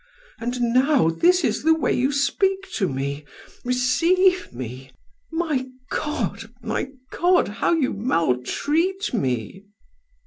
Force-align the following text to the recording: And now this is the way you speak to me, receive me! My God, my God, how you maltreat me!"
And 0.39 0.59
now 0.73 1.09
this 1.11 1.43
is 1.43 1.61
the 1.61 1.75
way 1.75 1.93
you 1.93 2.11
speak 2.11 2.67
to 2.73 2.89
me, 2.89 3.23
receive 3.63 4.51
me! 4.51 4.89
My 5.31 5.67
God, 5.91 6.51
my 6.63 6.89
God, 7.11 7.47
how 7.47 7.73
you 7.73 7.93
maltreat 7.93 9.13
me!" 9.13 9.63